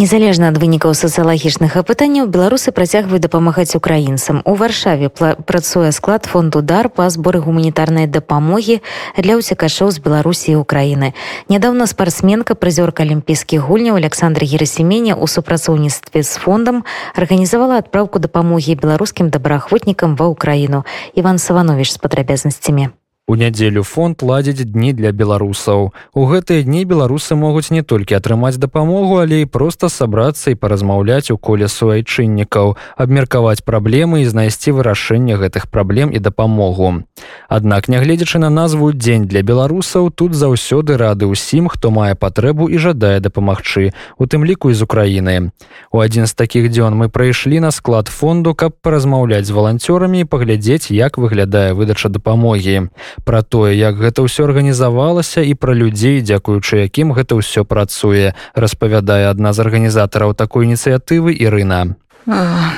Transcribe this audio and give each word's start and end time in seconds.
Незалежна 0.00 0.47
ад 0.55 0.55
вынікаў 0.55 0.93
сацыялагічных 0.95 1.75
апытанняў 1.75 2.31
беларусы 2.31 2.71
працягваюць 2.71 3.19
дапамагаць 3.19 3.75
украінцам. 3.75 4.39
У 4.47 4.55
варшаве 4.55 5.11
працуе 5.11 5.91
склад 5.91 6.31
фонду 6.31 6.61
дар 6.63 6.87
па 6.87 7.09
зборы 7.11 7.43
гуманітарнай 7.43 8.07
дапамогі 8.07 8.79
для 9.19 9.35
ўцекашоў 9.35 9.91
з 9.91 9.99
Беларусі 9.99 10.55
і 10.55 10.63
Украіны. 10.63 11.11
Нядаўна 11.51 11.91
спартсменка 11.91 12.55
прызёрка 12.55 13.03
алімпійскіх 13.03 13.67
гульняў 13.67 13.99
Александра 13.99 14.47
Герасеменя 14.47 15.19
ў 15.19 15.27
супрацоўніцтве 15.27 16.23
з 16.23 16.39
фондам 16.39 16.87
арганізавала 17.11 17.83
адпраўку 17.83 18.23
дапамогі 18.23 18.79
беларускім 18.79 19.27
добраахвотнікам 19.27 20.15
ва 20.15 20.31
ўкраіну. 20.31 20.87
Іван 21.19 21.35
Саванович 21.35 21.91
з 21.91 21.99
падрабязнасцямі. 21.99 22.95
У 23.31 23.35
нядзелю 23.39 23.83
фонд 23.87 24.23
ладзіць 24.27 24.67
дні 24.67 24.91
для 24.91 25.15
беларусаў. 25.15 25.93
У 26.11 26.21
гэтыя 26.27 26.67
дні 26.67 26.83
беларусы 26.83 27.31
могуць 27.39 27.71
не 27.71 27.79
толькі 27.79 28.17
атрымаць 28.19 28.59
дапамогу, 28.59 29.23
але 29.23 29.39
і 29.43 29.47
проста 29.47 29.87
сабрацца 29.87 30.51
і 30.51 30.59
паразмаўляць 30.59 31.31
у 31.31 31.37
коле 31.39 31.71
суайчыннікаў, 31.71 32.75
абмеркаваць 32.99 33.63
праблемы 33.63 34.19
і 34.23 34.27
знайсці 34.27 34.75
вырашэнне 34.75 35.39
гэтых 35.39 35.71
праблем 35.71 36.11
і 36.11 36.19
дапамогу. 36.19 37.07
Аднак, 37.47 37.87
нягледзячы 37.87 38.35
на 38.43 38.49
назву 38.51 38.91
дзень 38.91 39.31
для 39.31 39.47
беларусаў, 39.47 40.11
тут 40.11 40.35
заўсёды 40.35 40.99
рады 40.99 41.31
ўсім, 41.31 41.71
хто 41.71 41.87
мае 41.87 42.19
патрэбу 42.19 42.67
і 42.67 42.83
жадае 42.83 43.23
дапамагчы, 43.23 43.95
у 44.19 44.27
тым 44.27 44.43
ліку 44.43 44.75
з 44.75 44.83
Украіны. 44.83 45.55
У 45.95 46.03
адзін 46.03 46.27
з 46.27 46.35
такіх 46.35 46.67
дзён 46.67 46.99
мы 46.99 47.07
прайшлі 47.07 47.63
на 47.63 47.71
склад 47.71 48.11
фонду, 48.11 48.51
каб 48.59 48.75
паразмаўляць 48.83 49.47
з 49.47 49.55
валанцёрамі 49.55 50.19
і 50.19 50.27
паглядзець, 50.27 50.91
як 50.91 51.15
выглядае 51.15 51.71
выдача 51.71 52.11
дапамогі 52.11 52.91
пра 53.23 53.41
тое 53.41 53.77
як 53.77 53.95
гэта 53.97 54.25
ўсё 54.25 54.49
арганізавалася 54.49 55.41
і 55.41 55.53
пра 55.53 55.73
людзей 55.73 56.21
дзякуючы 56.21 56.85
якім 56.85 57.13
гэта 57.13 57.37
ўсё 57.37 57.63
працуе 57.63 58.33
распавядае 58.53 59.29
адна 59.29 59.53
з 59.53 59.59
арганізатараў 59.61 60.33
такой 60.33 60.65
ініцыятывы 60.65 61.31
Ірына. 61.33 61.95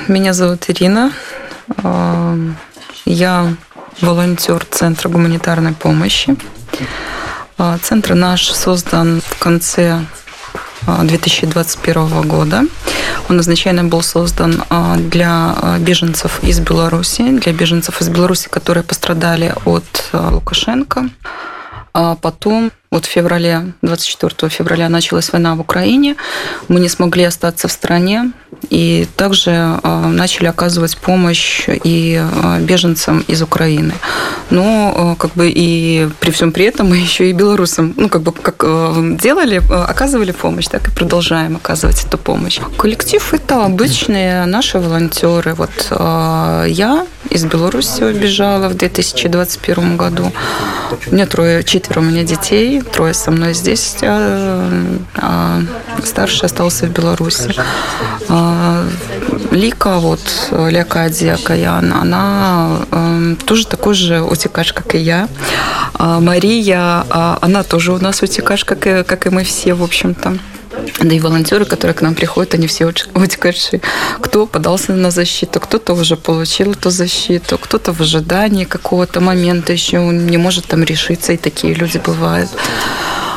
Меня 0.08 0.32
зовут 0.32 0.70
Ирина. 0.70 1.12
Я 3.04 3.52
волонтер 4.00 4.64
центра 4.70 5.10
гуманитарной 5.10 5.72
помощи. 5.72 6.36
Центр 7.82 8.14
наш 8.14 8.52
создан 8.52 9.20
в 9.20 9.38
конце 9.38 10.00
2021 10.86 12.22
года. 12.28 12.62
Он 13.28 13.40
изначально 13.40 13.84
был 13.84 14.02
создан 14.02 14.62
для 14.98 15.54
беженцев 15.78 16.40
из 16.42 16.60
Беларуси, 16.60 17.38
для 17.38 17.52
беженцев 17.52 18.00
из 18.00 18.08
Беларуси, 18.08 18.48
которые 18.48 18.84
пострадали 18.84 19.54
от 19.64 19.84
Лукашенко. 20.12 21.08
А 21.96 22.16
потом 22.16 22.72
вот 22.90 23.06
в 23.06 23.08
феврале, 23.08 23.72
24 23.82 24.50
февраля 24.50 24.88
началась 24.88 25.32
война 25.32 25.54
в 25.54 25.60
Украине. 25.60 26.16
Мы 26.66 26.80
не 26.80 26.88
смогли 26.88 27.22
остаться 27.22 27.68
в 27.68 27.72
стране. 27.72 28.32
И 28.70 29.06
также 29.16 29.50
а, 29.52 30.08
начали 30.08 30.46
оказывать 30.46 30.96
помощь 30.96 31.68
и 31.68 32.20
а, 32.20 32.58
беженцам 32.58 33.20
из 33.28 33.42
Украины. 33.42 33.94
Но 34.50 34.92
а, 34.96 35.14
как 35.16 35.32
бы 35.32 35.50
и 35.50 36.08
при 36.20 36.30
всем 36.30 36.52
при 36.52 36.66
этом 36.66 36.88
мы 36.88 36.96
еще 37.08 37.30
и 37.30 37.32
белорусам, 37.32 37.94
ну 37.96 38.08
как 38.08 38.22
бы 38.22 38.32
как 38.32 38.64
делали, 39.16 39.62
оказывали 39.70 40.32
помощь, 40.32 40.66
так 40.66 40.88
и 40.88 40.90
продолжаем 40.90 41.56
оказывать 41.56 42.04
эту 42.04 42.18
помощь. 42.18 42.60
Коллектив 42.76 43.34
это 43.34 43.64
обычные 43.64 44.44
наши 44.46 44.78
волонтеры. 44.78 45.54
Вот 45.54 45.88
я 45.90 47.06
из 47.30 47.44
Беларуси 47.44 48.02
убежала 48.02 48.68
в 48.68 48.74
2021 48.74 49.96
году. 49.96 50.32
У 51.10 51.14
меня 51.14 51.26
трое, 51.26 51.64
четверо 51.64 52.00
у 52.00 52.02
меня 52.02 52.22
детей 52.22 52.82
трое 52.82 53.14
со 53.14 53.30
мной 53.30 53.54
здесь, 53.54 53.96
а 54.02 55.62
старший 56.04 56.46
остался 56.46 56.86
в 56.86 56.90
Беларуси. 56.90 57.54
А, 59.50 59.54
Лика, 59.54 59.98
вот 59.98 60.20
Леокадия 60.50 61.36
Каян, 61.36 61.92
она 61.92 62.86
э, 62.90 63.36
тоже 63.46 63.66
такой 63.66 63.94
же 63.94 64.22
утекач, 64.22 64.72
как 64.72 64.94
и 64.94 64.98
я. 64.98 65.28
А 65.94 66.20
Мария, 66.20 67.04
она 67.40 67.62
тоже 67.62 67.92
у 67.92 67.98
нас 67.98 68.22
утекач, 68.22 68.64
как 68.64 68.86
и, 68.86 69.02
как 69.04 69.26
и 69.26 69.30
мы 69.30 69.44
все, 69.44 69.74
в 69.74 69.82
общем-то. 69.82 70.38
Да 71.00 71.14
и 71.14 71.20
волонтеры, 71.20 71.64
которые 71.64 71.94
к 71.94 72.02
нам 72.02 72.14
приходят, 72.14 72.54
они 72.54 72.66
все 72.66 72.86
утекавшие. 72.86 73.80
Кто 74.20 74.46
подался 74.46 74.92
на 74.92 75.10
защиту, 75.10 75.60
кто-то 75.60 75.94
уже 75.94 76.16
получил 76.16 76.72
эту 76.72 76.90
защиту, 76.90 77.58
кто-то 77.58 77.92
в 77.92 78.00
ожидании 78.00 78.64
какого-то 78.64 79.20
момента 79.20 79.72
еще 79.72 79.98
не 79.98 80.36
может 80.36 80.66
там 80.66 80.82
решиться, 80.82 81.32
и 81.32 81.36
такие 81.36 81.74
люди 81.74 82.00
бывают. 82.04 82.50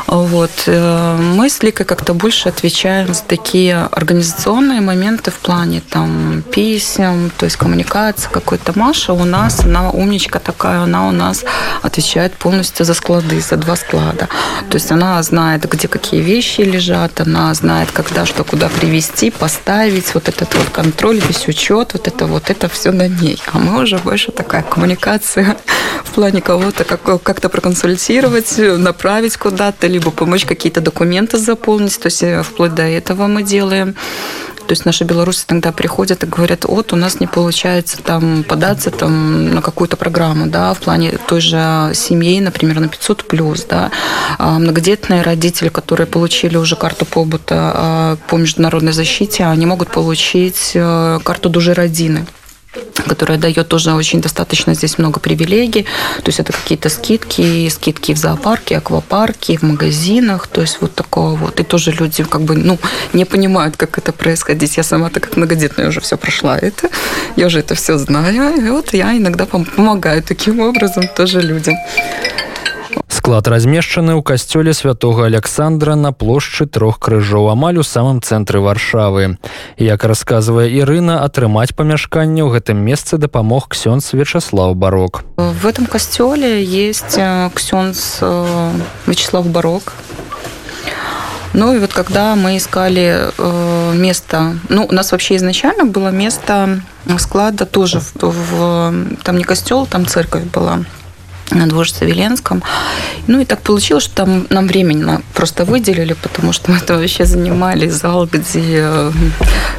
Вот. 0.08 0.50
Э, 0.66 1.16
мы 1.16 1.50
с 1.50 1.62
Ликой 1.62 1.84
как-то 1.84 2.14
больше 2.14 2.48
отвечаем 2.48 3.12
за 3.12 3.22
такие 3.22 3.76
организационные 3.76 4.80
моменты 4.80 5.30
в 5.30 5.34
плане 5.34 5.82
там 5.82 6.42
писем, 6.50 7.30
то 7.36 7.44
есть 7.44 7.56
коммуникация 7.56 8.30
какой-то. 8.30 8.72
Маша 8.78 9.12
у 9.12 9.24
нас, 9.24 9.60
она 9.64 9.90
умничка 9.90 10.38
такая, 10.38 10.80
она 10.80 11.08
у 11.08 11.12
нас 11.12 11.44
отвечает 11.82 12.32
полностью 12.32 12.86
за 12.86 12.94
склады, 12.94 13.38
за 13.40 13.56
два 13.56 13.76
склада. 13.76 14.28
То 14.70 14.76
есть 14.76 14.90
она 14.90 15.22
знает, 15.22 15.68
где 15.68 15.88
какие 15.88 16.22
вещи 16.22 16.62
лежат, 16.62 17.20
она 17.20 17.52
знает, 17.52 17.90
когда 17.92 18.24
что 18.24 18.44
куда 18.44 18.70
привезти, 18.70 19.30
поставить, 19.30 20.14
вот 20.14 20.28
этот 20.30 20.54
вот 20.54 20.70
контроль, 20.70 21.18
весь 21.18 21.46
учет, 21.48 21.92
вот 21.92 22.08
это 22.08 22.26
вот, 22.26 22.48
это 22.48 22.70
все 22.70 22.92
на 22.92 23.08
ней. 23.08 23.38
А 23.52 23.58
мы 23.58 23.82
уже 23.82 23.98
больше 23.98 24.32
такая 24.32 24.62
коммуникация 24.62 25.58
в 26.04 26.12
плане 26.12 26.40
кого-то 26.40 26.84
как, 26.84 27.22
как-то 27.22 27.50
проконсультировать, 27.50 28.54
направить 28.56 29.36
куда-то, 29.36 29.86
либо 29.98 30.12
помочь 30.12 30.44
какие-то 30.44 30.80
документы 30.80 31.38
заполнить. 31.38 31.98
То 31.98 32.06
есть 32.06 32.22
э, 32.22 32.42
вплоть 32.42 32.74
до 32.74 32.82
этого 32.82 33.26
мы 33.26 33.42
делаем. 33.42 33.94
То 34.68 34.72
есть 34.72 34.84
наши 34.84 35.04
белорусы 35.04 35.46
тогда 35.46 35.72
приходят 35.72 36.22
и 36.22 36.26
говорят, 36.26 36.66
вот 36.66 36.92
у 36.92 36.96
нас 36.96 37.20
не 37.20 37.26
получается 37.26 37.96
там 38.02 38.44
податься 38.44 38.90
там 38.90 39.54
на 39.54 39.62
какую-то 39.62 39.96
программу, 39.96 40.46
да, 40.46 40.74
в 40.74 40.78
плане 40.78 41.18
той 41.26 41.40
же 41.40 41.92
семьи, 41.94 42.38
например, 42.38 42.78
на 42.80 42.88
500 42.88 43.26
плюс, 43.26 43.64
да, 43.64 43.90
а 44.36 44.58
многодетные 44.58 45.22
родители, 45.22 45.70
которые 45.70 46.06
получили 46.06 46.58
уже 46.58 46.76
карту 46.76 47.06
побыта 47.06 47.54
а, 47.56 48.16
по 48.28 48.36
международной 48.36 48.92
защите, 48.92 49.44
они 49.44 49.64
могут 49.64 49.90
получить 49.90 50.72
э, 50.74 51.18
карту 51.24 51.48
дужи 51.48 51.72
родины 51.72 52.26
которая 53.06 53.38
дает 53.38 53.68
тоже 53.68 53.92
очень 53.92 54.20
достаточно 54.20 54.74
здесь 54.74 54.98
много 54.98 55.20
привилегий. 55.20 55.82
То 55.82 56.28
есть 56.28 56.40
это 56.40 56.52
какие-то 56.52 56.88
скидки, 56.88 57.68
скидки 57.68 58.12
в 58.12 58.18
зоопарке, 58.18 58.76
аквапарке, 58.76 59.58
в 59.58 59.62
магазинах. 59.62 60.46
То 60.46 60.60
есть 60.60 60.78
вот 60.80 60.94
такого 60.94 61.34
вот. 61.34 61.60
И 61.60 61.64
тоже 61.64 61.92
люди 61.92 62.24
как 62.24 62.42
бы 62.42 62.54
ну, 62.54 62.78
не 63.12 63.24
понимают, 63.24 63.76
как 63.76 63.98
это 63.98 64.12
происходит. 64.12 64.76
Я 64.76 64.82
сама 64.82 65.10
так 65.10 65.24
как 65.24 65.36
многодетная 65.36 65.88
уже 65.88 66.00
все 66.00 66.16
прошла 66.16 66.58
это. 66.58 66.88
Я 67.36 67.46
уже 67.46 67.60
это 67.60 67.74
все 67.74 67.98
знаю. 67.98 68.56
И 68.56 68.70
вот 68.70 68.92
я 68.92 69.16
иногда 69.16 69.46
помогаю 69.46 70.22
таким 70.22 70.60
образом 70.60 71.08
тоже 71.16 71.40
людям. 71.40 71.74
Склад 73.28 73.44
размешчаны 73.44 74.16
ў 74.16 74.24
касцёле 74.24 74.72
святого 74.72 75.26
Александра 75.28 75.92
на 76.00 76.16
плошчы 76.16 76.64
трох 76.64 76.96
крыжоў 76.96 77.52
амаль 77.52 77.76
у 77.76 77.84
самым 77.84 78.22
цэнтры 78.24 78.56
варшавы. 78.64 79.36
Як 79.76 80.08
расказвае 80.08 80.72
Ірына, 80.72 81.20
атрымаць 81.28 81.76
памяшканне 81.76 82.40
ў 82.40 82.56
гэтым 82.56 82.80
месцы 82.80 83.20
дапамог 83.20 83.68
ксёнз 83.68 84.16
Вячеслав 84.16 84.72
Барок. 84.80 85.28
В 85.36 85.68
этом 85.68 85.84
касцёле 85.84 86.64
есть 86.64 87.20
э, 87.20 87.52
ксёнз 87.52 88.24
э, 88.24 88.72
Вячеслав 89.04 89.44
Барок. 89.44 89.92
Ну 91.52 91.76
и 91.76 91.80
вот 91.84 91.92
когда 91.92 92.34
мы 92.34 92.56
искали 92.56 93.28
э, 93.28 93.92
место, 93.92 94.56
ну 94.70 94.86
у 94.88 94.92
нас 94.92 95.12
вообще 95.12 95.36
изначально 95.36 95.84
было 95.84 96.08
место 96.08 96.80
склада 97.18 97.66
тоже 97.66 98.00
в, 98.00 98.16
в 98.24 98.94
там 99.22 99.36
не 99.36 99.44
костел, 99.44 99.84
там 99.84 100.06
церковь 100.06 100.44
была 100.44 100.80
на 101.50 101.66
Дворце 101.66 102.06
Веленском. 102.06 102.62
Ну 103.26 103.40
и 103.40 103.44
так 103.44 103.60
получилось, 103.60 104.04
что 104.04 104.14
там 104.14 104.46
нам 104.50 104.66
временно 104.66 105.22
просто 105.34 105.64
выделили, 105.64 106.14
потому 106.14 106.52
что 106.52 106.70
мы 106.70 106.78
это 106.78 106.96
вообще 106.96 107.24
занимали 107.24 107.88
зал, 107.88 108.26
где 108.26 108.80
э, 108.82 109.12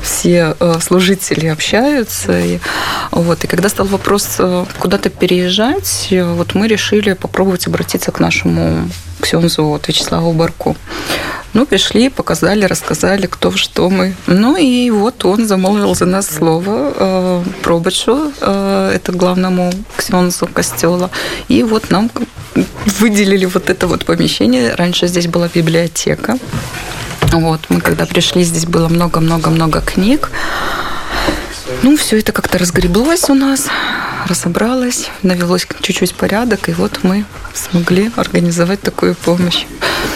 все 0.02 0.56
э, 0.60 0.80
служители 0.82 1.48
общаются. 1.48 2.40
И, 2.40 2.60
вот, 3.12 3.44
и 3.44 3.48
когда 3.48 3.70
стал 3.70 3.88
вопрос 3.88 4.36
э, 4.40 4.66
куда-то 4.80 5.10
переезжать, 5.10 6.08
вот 6.12 6.56
мы 6.56 6.68
решили 6.68 7.14
попробовать 7.14 7.68
обратиться 7.68 8.12
к 8.12 8.20
нашему 8.20 8.90
Ксензу 9.20 9.66
вот, 9.66 9.88
Вячеславу 9.88 10.34
Барку. 10.34 10.76
Ну, 11.54 11.66
пришли, 11.66 12.10
показали, 12.10 12.66
рассказали, 12.66 13.26
кто 13.26 13.52
что 13.52 13.90
мы. 13.90 14.14
Ну, 14.28 14.56
и 14.56 14.92
вот 14.92 15.26
он 15.26 15.48
замолвил 15.48 15.96
за 15.96 16.06
нас 16.06 16.28
слово 16.28 16.94
э, 16.96 17.44
Пробачу, 17.64 18.32
э, 18.42 18.92
это 18.96 19.12
главному 19.12 19.72
ксензу 19.98 20.48
костела. 20.48 21.10
И 21.48 21.64
вот 21.64 21.90
нам 21.90 22.12
выделили 23.00 23.46
вот 23.46 23.70
это 23.70 23.88
вот 23.88 24.06
помещение. 24.06 24.76
Раньше 24.76 25.08
здесь 25.08 25.28
была 25.28 25.48
библиотека. 25.48 26.38
Вот, 27.32 27.62
мы 27.70 27.82
когда 27.82 28.06
пришли, 28.06 28.44
здесь 28.44 28.66
было 28.66 28.88
много-много-много 28.88 29.82
книг. 29.82 30.30
Ну, 31.84 31.96
все 31.98 32.20
это 32.20 32.32
как-то 32.32 32.58
разгреблось 32.58 33.30
у 33.30 33.34
нас, 33.36 33.68
разобралась, 34.30 35.10
навелось 35.24 35.68
чуть-чуть 35.82 36.16
порядок, 36.16 36.70
и 36.70 36.74
вот 36.74 37.00
мы 37.04 37.26
смогли 37.54 38.12
организовать 38.16 38.82
такую 38.82 39.16
помощь. 39.16 39.66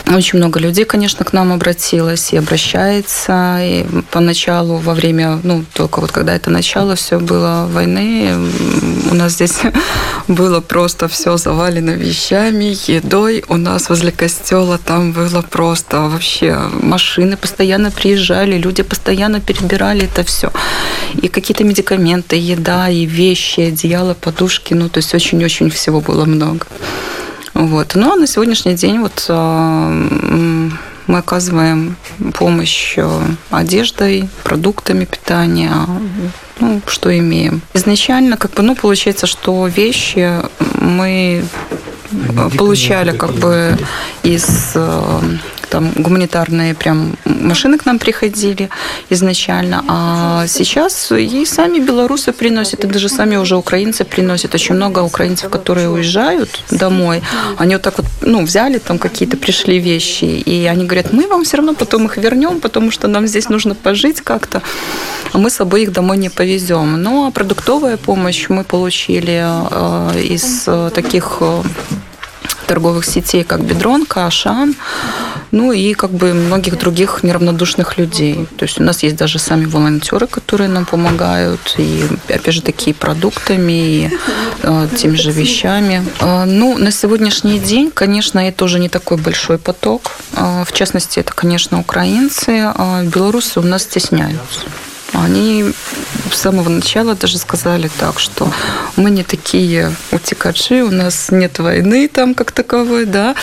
Очень 0.07 0.39
много 0.39 0.59
людей, 0.59 0.85
конечно, 0.85 1.25
к 1.25 1.33
нам 1.33 1.51
обратилось 1.51 2.33
и 2.33 2.37
обращается. 2.37 3.57
И 3.61 3.85
поначалу, 4.11 4.77
во 4.77 4.93
время, 4.93 5.39
ну, 5.43 5.65
только 5.73 6.01
вот 6.01 6.11
когда 6.11 6.35
это 6.35 6.49
начало, 6.49 6.95
все 6.95 7.19
было 7.19 7.67
войны, 7.71 8.35
у 9.09 9.15
нас 9.15 9.33
здесь 9.33 9.59
было 10.27 10.59
просто 10.59 11.07
все 11.07 11.37
завалено 11.37 11.91
вещами, 11.91 12.75
едой. 12.91 13.43
У 13.47 13.57
нас 13.57 13.89
возле 13.89 14.11
костела 14.11 14.77
там 14.77 15.13
было 15.13 15.41
просто 15.41 16.01
вообще 16.01 16.57
машины 16.81 17.37
постоянно 17.37 17.89
приезжали, 17.89 18.57
люди 18.57 18.83
постоянно 18.83 19.39
перебирали 19.39 20.05
это 20.05 20.23
все. 20.23 20.51
И 21.21 21.27
какие-то 21.27 21.63
медикаменты, 21.63 22.35
еда, 22.35 22.89
и 22.89 23.05
вещи, 23.05 23.61
одеяло, 23.61 24.02
подушки. 24.13 24.73
Ну, 24.73 24.89
то 24.89 24.97
есть 24.97 25.13
очень-очень 25.15 25.69
всего 25.69 26.01
было 26.01 26.25
много. 26.25 26.67
Вот. 27.53 27.95
Ну, 27.95 28.11
а 28.11 28.15
на 28.15 28.27
сегодняшний 28.27 28.73
день 28.73 28.99
вот 28.99 29.25
а, 29.29 29.89
мы 31.07 31.17
оказываем 31.17 31.95
помощь 32.33 32.93
э, 32.97 33.21
одеждой, 33.49 34.29
продуктами 34.43 35.05
питания, 35.05 35.71
ну, 36.59 36.81
что 36.87 37.15
имеем. 37.17 37.61
Изначально, 37.73 38.37
как 38.37 38.51
бы, 38.51 38.63
ну, 38.63 38.75
получается, 38.75 39.27
что 39.27 39.67
вещи 39.67 40.41
мы 40.79 41.43
получали 42.57 43.15
как 43.15 43.33
бы 43.33 43.77
из 44.23 44.71
э, 44.75 45.21
там 45.73 45.91
гуманитарные 45.95 46.75
прям 46.75 47.15
машины 47.25 47.79
к 47.79 47.85
нам 47.87 47.97
приходили 47.97 48.69
изначально, 49.09 49.83
а 49.87 50.45
сейчас 50.47 51.11
и 51.11 51.45
сами 51.45 51.79
белорусы 51.79 52.31
приносят, 52.31 52.83
и 52.83 52.87
даже 52.87 53.09
сами 53.09 53.37
уже 53.37 53.55
украинцы 53.55 54.05
приносят. 54.05 54.53
Очень 54.53 54.75
много 54.75 54.99
украинцев, 54.99 55.49
которые 55.49 55.89
уезжают 55.89 56.49
домой, 56.69 57.23
они 57.57 57.73
вот 57.73 57.81
так 57.81 57.97
вот, 57.97 58.05
ну, 58.21 58.43
взяли 58.43 58.77
там 58.77 58.99
какие-то, 58.99 59.35
пришли 59.35 59.79
вещи, 59.79 60.25
и 60.25 60.67
они 60.67 60.85
говорят, 60.85 61.11
мы 61.11 61.27
вам 61.27 61.43
все 61.43 61.57
равно 61.57 61.73
потом 61.73 62.05
их 62.05 62.17
вернем, 62.17 62.59
потому 62.59 62.91
что 62.91 63.07
нам 63.07 63.25
здесь 63.25 63.49
нужно 63.49 63.73
пожить 63.73 64.21
как-то, 64.21 64.61
а 65.31 65.39
мы 65.39 65.49
с 65.49 65.55
собой 65.55 65.83
их 65.83 65.91
домой 65.91 66.17
не 66.17 66.29
повезем. 66.29 67.01
Ну, 67.01 67.25
а 67.25 67.31
продуктовая 67.31 67.97
помощь 67.97 68.45
мы 68.49 68.63
получили 68.63 69.41
э, 69.43 70.21
из 70.21 70.65
э, 70.67 70.91
таких 70.93 71.37
э, 71.39 71.63
торговых 72.73 73.05
сетей, 73.05 73.43
как 73.43 73.61
Бедронка, 73.61 74.25
Ашан, 74.25 74.75
ну 75.53 75.71
и 75.71 75.93
как 75.93 76.09
бы 76.09 76.33
многих 76.33 76.79
других 76.79 77.21
неравнодушных 77.21 77.99
людей. 77.99 78.47
То 78.57 78.65
есть 78.65 78.79
у 78.79 78.83
нас 78.83 79.03
есть 79.03 79.15
даже 79.15 79.37
сами 79.37 79.65
волонтеры, 79.65 80.25
которые 80.25 80.67
нам 80.67 80.85
помогают, 80.85 81.75
и 81.77 82.03
опять 82.27 82.55
же 82.55 82.61
такие 82.63 82.95
продуктами, 82.95 83.71
и 83.71 84.09
э, 84.63 84.87
теми 84.97 85.15
же 85.15 85.31
вещами. 85.31 86.03
Э, 86.19 86.45
ну, 86.45 86.77
на 86.79 86.91
сегодняшний 86.91 87.59
день, 87.59 87.91
конечно, 87.93 88.39
это 88.39 88.65
уже 88.65 88.79
не 88.79 88.89
такой 88.89 89.17
большой 89.17 89.59
поток. 89.59 90.11
Э, 90.35 90.63
в 90.65 90.73
частности, 90.73 91.19
это, 91.19 91.31
конечно, 91.33 91.79
украинцы. 91.79 92.73
Э, 92.75 93.03
белорусы 93.05 93.59
у 93.59 93.63
нас 93.63 93.83
стесняются. 93.83 94.61
Они 95.13 95.73
с 96.31 96.37
самого 96.37 96.69
начала 96.69 97.15
даже 97.15 97.37
сказали 97.37 97.89
так, 97.99 98.19
что 98.19 98.51
мы 98.95 99.11
не 99.11 99.23
такие 99.23 99.93
утекачи, 100.11 100.81
у 100.81 100.91
нас 100.91 101.31
нет 101.31 101.59
войны 101.59 102.07
там 102.07 102.33
как 102.33 102.51
таковой, 102.51 103.05
да. 103.05 103.35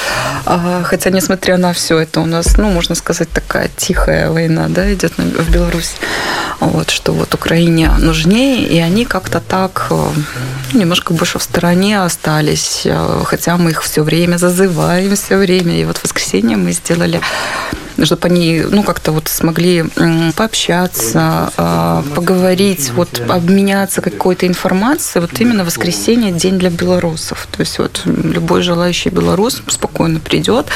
А, 0.47 0.83
хотя, 0.85 1.11
несмотря 1.11 1.57
на 1.57 1.73
все 1.73 1.99
это, 1.99 2.21
у 2.21 2.27
нас, 2.27 2.57
ну, 2.57 2.71
можно 2.71 2.95
сказать, 2.95 3.31
такая 3.31 3.71
тихая 3.77 4.31
война, 4.31 4.67
да, 4.69 4.93
идет 4.93 5.13
в 5.17 5.51
Беларуси. 5.51 5.95
Вот, 6.59 6.91
что 6.91 7.13
вот 7.13 7.35
Украине 7.35 7.91
нужнее, 7.99 8.67
и 8.67 8.79
они 8.79 9.05
как-то 9.05 9.41
так 9.41 9.87
э, 9.91 10.11
немножко 10.75 11.15
больше 11.15 11.39
в 11.39 11.43
стороне 11.43 12.03
остались, 12.03 12.83
э, 12.85 13.23
хотя 13.25 13.57
мы 13.57 13.71
их 13.71 13.83
все 13.83 14.03
время 14.03 14.37
зазываем, 14.37 15.15
все 15.15 15.37
время. 15.37 15.81
И 15.81 15.85
вот 15.85 15.99
в 15.99 16.05
воскресенье 16.05 16.57
мы 16.57 16.73
сделали 16.73 17.21
чтобы 18.05 18.29
они, 18.29 18.63
ну, 18.69 18.83
как-то 18.83 19.13
вот 19.13 19.29
смогли 19.29 19.85
пообщаться, 20.37 21.53
а, 21.57 22.05
поговорить, 22.15 22.91
вот 22.91 23.23
обменяться 23.29 24.01
какой-то 24.01 24.47
информацией. 24.47 25.23
Вот 25.23 25.41
именно 25.41 25.65
воскресенье– 25.65 26.33
день 26.41 26.59
для 26.59 26.71
белорусов. 26.71 27.49
То 27.51 27.61
есть 27.61 27.79
вот 27.79 28.03
любой 28.05 28.63
желающий 28.63 29.11
белорус 29.11 29.63
спокойно 29.69 30.21
придет 30.21 30.67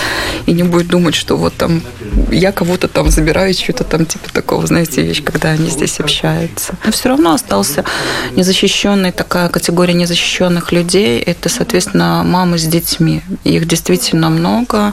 и 0.46 0.52
не 0.52 0.62
будет 0.62 0.88
думать, 0.88 1.14
что 1.14 1.36
вот 1.36 1.54
там 1.54 1.82
я 2.30 2.52
кого-то 2.52 2.88
там 2.88 3.10
забираю, 3.10 3.54
что-то 3.54 3.84
там 3.84 4.06
типа 4.06 4.32
такого, 4.32 4.66
знаете, 4.66 5.02
вещь, 5.02 5.22
когда 5.22 5.50
они 5.50 5.70
здесь 5.70 6.00
общаются. 6.00 6.74
Но 6.84 6.92
все 6.92 7.08
равно 7.08 7.34
остался 7.34 7.84
незащищенный 8.32 9.12
такая 9.12 9.48
категория 9.48 9.94
незащищенных 9.94 10.72
людей. 10.72 11.20
Это, 11.20 11.48
соответственно, 11.48 12.22
мамы 12.24 12.58
с 12.58 12.64
детьми. 12.64 13.22
Их 13.44 13.66
действительно 13.66 14.30
много. 14.30 14.92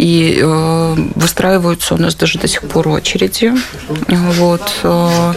И 0.00 0.38
э, 0.40 0.94
выстраиваются 1.14 1.94
у 1.94 1.98
нас 1.98 2.14
даже 2.14 2.38
до 2.38 2.48
сих 2.48 2.62
пор 2.62 2.88
очереди. 2.88 3.52
Вот. 4.08 4.72
Э, 4.82 5.34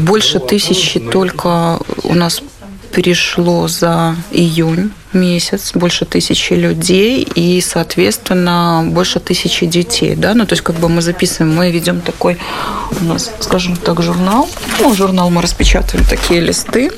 больше 0.00 0.38
тысячи 0.38 1.00
только 1.00 1.78
у 2.02 2.14
нас 2.14 2.42
перешло 2.92 3.66
за 3.66 4.16
июнь 4.30 4.90
месяц, 5.14 5.72
больше 5.74 6.04
тысячи 6.04 6.52
людей 6.52 7.26
и, 7.34 7.60
соответственно, 7.60 8.84
больше 8.86 9.18
тысячи 9.20 9.66
детей, 9.66 10.14
да, 10.14 10.34
ну, 10.34 10.46
то 10.46 10.52
есть, 10.52 10.62
как 10.62 10.76
бы 10.76 10.88
мы 10.88 11.02
записываем, 11.02 11.54
мы 11.54 11.70
ведем 11.70 12.00
такой, 12.00 12.38
у 13.00 13.04
нас, 13.04 13.30
скажем 13.40 13.76
так, 13.76 14.02
журнал, 14.02 14.48
ну, 14.80 14.94
журнал 14.94 15.30
мы 15.30 15.42
распечатываем 15.42 16.06
такие 16.08 16.40
листы, 16.40 16.90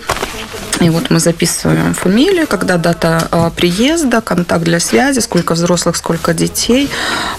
и 0.81 0.91
вот 0.91 1.11
мы 1.11 1.21
записываем 1.21 1.95
фамилию, 1.95 2.47
когда 2.47 2.77
дата 2.77 3.29
а, 3.31 3.51
приезда, 3.51 4.21
контакт 4.21 4.65
для 4.65 4.79
связи, 4.79 5.21
сколько 5.21 5.55
взрослых, 5.55 5.97
сколько 5.97 6.35
детей, 6.35 6.91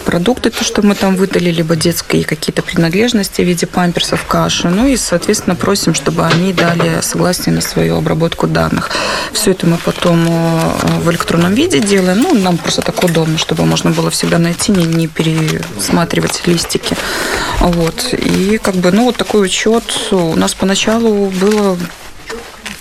продукты, 0.06 0.50
то, 0.50 0.64
что 0.64 0.82
мы 0.82 0.96
там 0.96 1.16
выдали, 1.16 1.52
либо 1.52 1.76
детские 1.76 2.24
какие-то 2.24 2.64
принадлежности 2.64 3.42
в 3.42 3.46
виде 3.46 3.68
памперсов, 3.68 4.26
каши. 4.26 4.70
Ну 4.70 4.88
и, 4.88 4.98
соответственно, 4.98 5.56
просим, 5.56 5.94
чтобы 5.94 6.26
они 6.26 6.52
дали 6.52 7.02
согласие 7.02 7.54
на 7.54 7.62
свою 7.62 7.98
обработку 7.98 8.48
данных. 8.48 8.90
Все 9.34 9.52
это 9.52 9.68
мы 9.68 9.78
потом 9.78 10.26
а, 10.28 10.76
в 11.04 11.12
электронном 11.12 11.54
виде 11.54 11.80
делаем. 11.80 12.20
Ну, 12.22 12.34
нам 12.34 12.58
просто 12.58 12.82
так 12.82 13.04
удобно, 13.04 13.38
чтобы 13.38 13.66
можно 13.66 13.92
было 13.92 14.10
всегда 14.10 14.40
найти, 14.40 14.72
не, 14.72 14.86
не 14.86 15.08
пересматривать 15.08 16.42
листики. 16.48 16.98
Вот. 17.60 18.14
И 18.14 18.58
как 18.58 18.76
бы, 18.76 18.92
ну, 18.92 19.06
вот 19.06 19.18
такой 19.18 19.46
учет 19.46 19.84
у 20.12 20.36
нас 20.36 20.56
поначалу 20.56 21.28
было 21.30 21.78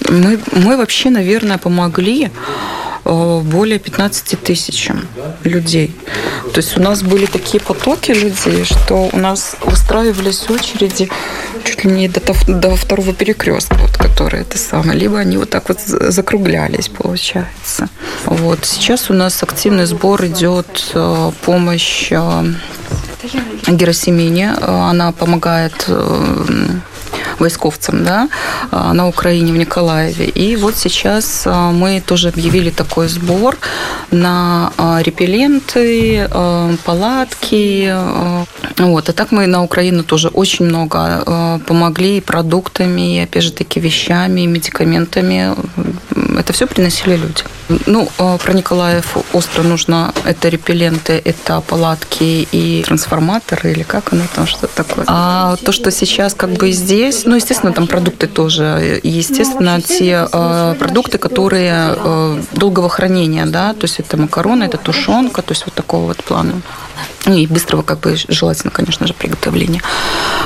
мы, 0.09 0.39
мы 0.53 0.77
вообще, 0.77 1.11
наверное, 1.11 1.59
помогли 1.59 2.31
э, 3.05 3.41
более 3.45 3.79
15 3.79 4.43
тысячам 4.43 5.07
людей. 5.45 5.95
То 6.53 6.59
есть 6.61 6.77
у 6.77 6.81
нас 6.81 7.03
были 7.03 7.27
такие 7.27 7.61
потоки 7.61 8.13
людей, 8.13 8.65
что 8.65 9.11
у 9.13 9.17
нас 9.17 9.57
выстраивались 9.65 10.49
очереди 10.51 11.09
чуть 11.65 11.85
ли 11.85 11.91
не 11.91 12.09
до, 12.09 12.21
до 12.47 12.77
второго 12.77 13.13
перекрестка, 13.13 13.75
вот, 13.75 13.97
который 13.97 14.41
это 14.41 14.59
самое. 14.59 14.99
Либо 14.99 15.19
они 15.19 15.37
вот 15.37 15.51
так 15.51 15.69
вот 15.69 15.81
закруглялись, 15.81 16.89
получается. 16.89 17.89
Вот. 18.25 18.65
Сейчас 18.65 19.11
у 19.11 19.15
нас 19.15 19.43
активный 19.43 19.87
сбор 19.87 20.25
идет, 20.27 20.91
э, 20.95 21.33
помощь 21.45 22.09
э, 22.11 22.45
Герасимине. 23.67 24.53
Она 24.61 25.13
помогает 25.13 25.89
войсковцам 27.41 28.05
да, 28.05 28.29
а, 28.71 28.93
на 28.93 29.09
Украине, 29.09 29.53
в 29.53 29.57
Николаеве. 29.57 30.27
И 30.27 30.57
вот 30.57 30.77
сейчас 30.77 31.43
а, 31.47 31.71
мы 31.71 32.03
тоже 32.05 32.29
объявили 32.29 32.71
такой 32.71 33.09
сбор 33.09 33.57
на 34.11 34.73
а, 34.77 35.01
репелленты, 35.03 36.29
палатки. 36.85 37.95
Вот. 38.79 39.09
А 39.09 39.13
так 39.13 39.33
мы 39.33 39.47
на 39.47 39.63
Украину 39.63 40.05
тоже 40.05 40.29
очень 40.29 40.67
много 40.67 41.61
помогли 41.67 42.19
и 42.19 42.21
продуктами, 42.21 43.17
и, 43.17 43.21
опять 43.21 43.43
же 43.43 43.53
таки, 43.53 43.81
вещами, 43.81 44.43
и 44.43 44.47
медикаментами. 44.47 45.55
Это 46.37 46.53
все 46.53 46.67
приносили 46.67 47.17
люди. 47.17 47.43
Ну, 47.87 48.09
про 48.17 48.53
Николаев 48.53 49.17
остро 49.33 49.63
нужно 49.63 50.13
это 50.25 50.49
репелленты, 50.49 51.21
это 51.25 51.61
палатки 51.61 52.47
и 52.53 52.83
трансформаторы, 52.87 53.73
или 53.73 53.83
как 53.83 54.13
оно 54.13 54.23
там, 54.35 54.47
что 54.47 54.67
такое. 54.67 55.05
А 55.09 55.57
то, 55.57 55.73
что 55.73 55.91
сейчас 55.91 56.35
как 56.35 56.51
бы 56.51 56.71
здесь, 56.73 57.25
ну, 57.25 57.37
естественно, 57.37 57.73
там 57.73 57.87
продукты 57.87 58.27
тоже. 58.27 59.01
Естественно, 59.03 59.81
те 59.81 60.29
э, 60.31 60.75
продукты, 60.79 61.19
которые 61.19 61.95
э, 61.97 62.43
долгого 62.53 62.89
хранения, 62.89 63.47
да, 63.47 63.73
то 63.73 63.85
есть 63.85 63.99
это 64.01 64.17
макароны, 64.17 64.65
это 64.65 64.77
тушенка, 64.77 65.43
то 65.43 65.53
есть 65.53 65.65
вот 65.67 65.75
такого 65.75 66.07
вот 66.07 66.23
плана. 66.25 66.53
Ну 67.27 67.35
и 67.35 67.47
быстрого, 67.47 67.83
как 67.83 68.01
бы, 68.01 68.17
желательно, 68.29 68.71
конечно 68.71 69.07
же, 69.07 69.13
приготовления. 69.13 69.83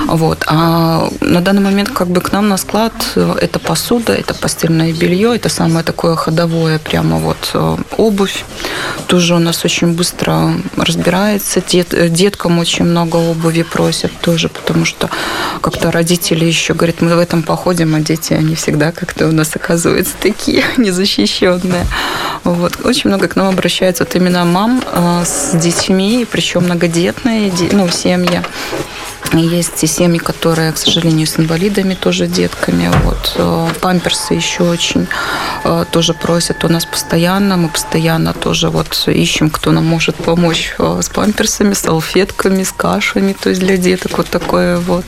Вот. 0.07 0.45
А 0.47 1.09
на 1.21 1.41
данный 1.43 1.61
момент 1.61 1.91
как 1.91 2.09
бы 2.09 2.23
к 2.23 2.33
нам 2.33 2.49
на 2.49 2.57
склад 2.57 2.93
это 3.15 3.59
посуда, 3.59 4.15
это 4.15 4.33
постельное 4.35 4.93
белье, 4.93 5.37
это 5.37 5.51
самое 5.51 5.80
такое 5.83 6.17
ходовое, 6.17 6.79
прямо 6.79 7.19
вот 7.19 7.55
обувь. 7.97 8.45
Тоже 9.07 9.35
у 9.35 9.39
нас 9.39 9.65
очень 9.65 9.95
быстро 9.95 10.55
разбирается. 10.77 11.61
Дет, 11.61 11.95
деткам 12.13 12.59
очень 12.59 12.85
много 12.85 13.17
обуви 13.17 13.63
просят 13.63 14.13
тоже, 14.21 14.49
потому 14.49 14.85
что 14.85 15.11
как-то 15.61 15.91
родители 15.91 16.45
еще 16.45 16.75
говорят, 16.75 17.01
мы 17.01 17.15
в 17.15 17.19
этом 17.19 17.43
походим, 17.43 17.95
а 17.95 18.01
дети, 18.01 18.33
они 18.33 18.55
всегда 18.55 18.93
как-то 18.93 19.29
у 19.29 19.33
нас 19.33 19.55
оказываются 19.55 20.15
такие 20.21 20.65
незащищенные. 20.77 21.87
Вот. 22.45 22.85
Очень 22.85 23.11
много 23.11 23.29
к 23.29 23.37
нам 23.37 23.49
обращаются 23.49 24.05
вот 24.05 24.15
именно 24.15 24.45
мам 24.45 24.83
э, 24.85 25.25
с 25.25 25.57
детьми, 25.57 26.27
причем 26.31 26.65
многодетные 26.65 27.53
ну, 27.73 27.89
семьи. 27.89 28.43
Есть 29.33 29.85
и 29.85 29.87
семьи, 29.87 30.19
которые, 30.19 30.73
к 30.73 30.79
сожалению, 30.79 31.27
с 31.27 31.39
инвалидами, 31.39 31.95
тоже 31.95 32.27
детками. 32.27 32.91
Вот. 33.05 33.35
Э, 33.37 33.69
памперсы 33.81 34.35
еще 34.35 34.65
очень 34.65 35.07
э, 35.65 35.85
тоже 35.91 36.15
просят 36.15 36.65
у 36.65 36.69
нас 36.69 36.87
постоянно. 36.87 37.57
Мы 37.57 37.69
постоянно 37.69 38.33
тоже 38.33 38.71
вот 38.71 38.89
ищем, 39.07 39.51
кто 39.51 39.73
нам 39.73 39.85
может 39.85 40.17
помочь 40.17 40.75
с 40.79 41.09
памперсами, 41.09 41.75
салфетками, 41.75 42.63
с 42.63 42.73
кашами, 42.73 43.35
то 43.35 43.51
есть 43.51 43.61
для 43.61 43.77
деток 43.77 44.19
вот 44.19 44.29
такое 44.29 44.79
вот. 44.79 45.05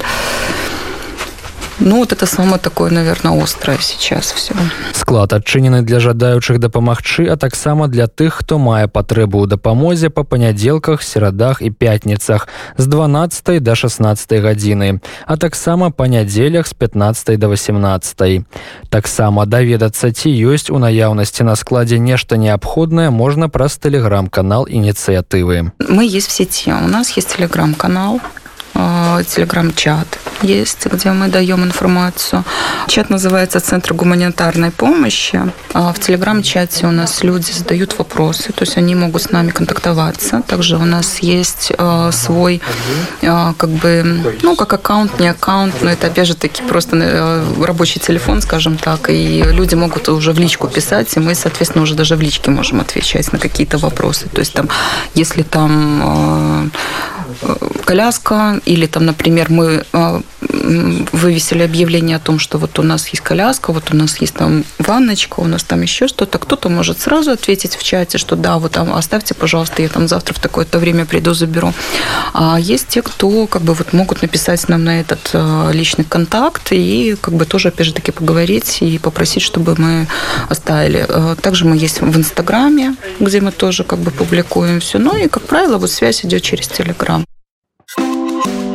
Ну 1.82 2.00
вот 2.00 2.12
это 2.12 2.26
самое 2.26 2.58
такое 2.58 2.92
наверное 2.92 3.42
острое 3.42 3.78
сейчас 3.80 4.32
все 4.32 4.54
склад 4.94 5.32
адчынены 5.32 5.84
для 5.84 6.00
жадаючых 6.00 6.60
дапамагчы 6.60 7.28
а 7.28 7.38
таксама 7.38 7.88
для 7.88 8.08
тых 8.08 8.42
хто 8.42 8.58
мае 8.58 8.88
патрэбу 8.88 9.46
ў 9.46 9.48
дапамозе 9.48 10.10
па 10.10 10.24
панядзелках 10.24 11.04
серадах 11.04 11.62
і 11.62 11.70
пятніцах 11.70 12.48
з 12.78 12.86
12 12.88 13.64
до 13.64 13.76
16 13.76 14.42
гадзіны 14.42 15.00
а 15.28 15.38
таксама 15.38 15.92
па 15.92 16.08
нядзелях 16.08 16.68
з 16.68 16.74
15 16.74 17.40
до 17.40 17.54
18 17.54 18.42
таксама 18.90 19.46
даведацца 19.46 20.12
ці 20.12 20.34
ёсць 20.34 20.74
у 20.74 20.82
наяўнасці 20.82 21.44
на 21.44 21.56
складзе 21.56 22.00
нешта 22.00 22.38
неабходнае 22.38 23.12
можна 23.12 23.50
праз 23.50 23.78
тэлеграм-канал 23.78 24.66
ініцыятывы 24.66 25.72
мы 25.78 26.04
есть 26.04 26.28
в 26.28 26.32
сети 26.32 26.74
у 26.74 26.88
нас 26.88 27.16
есть 27.16 27.38
телеграм-канал 27.38 28.20
телеграм-чат 29.30 30.21
есть, 30.43 30.87
где 30.87 31.13
мы 31.13 31.29
даем 31.29 31.65
информацию. 31.65 32.45
Чат 32.89 33.11
называется 33.11 33.61
«Центр 33.61 33.95
гуманитарной 33.95 34.71
помощи». 34.71 35.41
А 35.73 35.93
в 35.93 35.99
телеграм-чате 35.99 36.87
у 36.87 36.91
нас 36.91 37.23
люди 37.23 37.51
задают 37.51 37.99
вопросы, 37.99 38.53
то 38.53 38.63
есть 38.65 38.77
они 38.77 38.95
могут 38.95 39.23
с 39.23 39.31
нами 39.31 39.51
контактоваться. 39.51 40.43
Также 40.47 40.77
у 40.77 40.85
нас 40.85 41.21
есть 41.21 41.73
э, 41.77 42.11
свой, 42.13 42.61
э, 43.23 43.53
как 43.57 43.71
бы, 43.71 44.37
ну, 44.43 44.57
как 44.57 44.73
аккаунт, 44.73 45.21
не 45.21 45.29
аккаунт, 45.29 45.75
но 45.83 45.91
это, 45.91 46.09
опять 46.09 46.29
же, 46.29 46.35
таки 46.35 46.63
просто 46.63 46.97
э, 46.97 47.65
рабочий 47.65 48.01
телефон, 48.01 48.43
скажем 48.43 48.77
так, 48.77 49.09
и 49.11 49.43
люди 49.43 49.75
могут 49.75 50.09
уже 50.09 50.33
в 50.33 50.39
личку 50.39 50.69
писать, 50.69 51.17
и 51.17 51.21
мы, 51.21 51.35
соответственно, 51.35 51.83
уже 51.83 51.95
даже 51.95 52.17
в 52.17 52.21
личке 52.21 52.51
можем 52.51 52.81
отвечать 52.81 53.33
на 53.33 53.39
какие-то 53.39 53.79
вопросы. 53.79 54.29
То 54.29 54.41
есть 54.41 54.53
там, 54.53 54.69
если 55.15 55.43
там 55.43 56.71
коляска, 57.85 58.61
или 58.65 58.87
там, 58.87 59.07
например, 59.07 59.51
мы 59.51 59.85
а, 59.93 60.23
вывесили 60.41 61.63
объявление 61.63 62.17
о 62.17 62.21
том, 62.21 62.39
что 62.39 62.59
вот 62.59 62.79
у 62.79 62.83
нас 62.83 63.09
есть 63.09 63.23
коляска, 63.23 63.73
вот 63.73 63.93
у 63.93 63.97
нас 63.97 64.21
есть 64.21 64.35
там 64.35 64.65
ванночка, 64.79 65.41
у 65.41 65.47
нас 65.47 65.63
там 65.63 65.83
еще 65.83 66.09
что-то. 66.09 66.39
Кто-то 66.39 66.69
может 66.69 67.01
сразу 67.01 67.33
ответить 67.33 67.77
в 67.77 67.83
чате, 67.83 68.19
что 68.19 68.37
да, 68.37 68.59
вот 68.59 68.73
там 68.73 68.93
оставьте, 68.93 69.35
пожалуйста, 69.35 69.83
я 69.83 69.89
там 69.89 70.09
завтра 70.09 70.35
в 70.35 70.39
такое-то 70.39 70.79
время 70.79 71.05
приду, 71.05 71.35
заберу. 71.35 71.73
А 72.33 72.59
есть 72.59 72.89
те, 72.89 73.03
кто 73.03 73.47
как 73.47 73.63
бы 73.63 73.75
вот 73.75 73.93
могут 73.93 74.23
написать 74.23 74.69
нам 74.69 74.85
на 74.85 75.01
этот 75.01 75.31
а, 75.35 75.71
личный 75.71 76.05
контакт 76.05 76.69
и 76.73 77.17
как 77.21 77.35
бы 77.35 77.45
тоже, 77.45 77.69
опять 77.69 77.87
же 77.87 77.95
таки, 77.95 78.13
поговорить 78.13 78.79
и 78.81 78.99
попросить, 78.99 79.43
чтобы 79.43 79.75
мы 79.79 80.07
оставили. 80.49 81.07
Также 81.41 81.65
мы 81.65 81.77
есть 81.77 82.01
в 82.01 82.17
Инстаграме, 82.17 82.95
где 83.21 83.41
мы 83.41 83.53
тоже 83.53 83.85
как 83.85 83.99
бы 83.99 84.11
публикуем 84.11 84.81
все. 84.81 84.99
Ну 84.99 85.17
и, 85.17 85.29
как 85.29 85.43
правило, 85.43 85.79
вот 85.79 85.91
связь 85.91 86.25
идет 86.25 86.43
через 86.43 86.69
Телеграм. 86.69 87.25